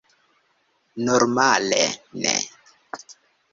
[1.09, 1.83] Normale,
[2.25, 2.35] ne.